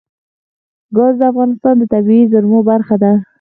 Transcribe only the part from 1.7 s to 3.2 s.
د طبیعي زیرمو برخه ده.